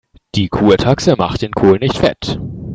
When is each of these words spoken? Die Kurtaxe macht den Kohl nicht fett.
Die 0.33 0.47
Kurtaxe 0.49 1.13
macht 1.15 1.43
den 1.43 1.51
Kohl 1.51 1.77
nicht 1.77 1.99
fett. 1.99 2.39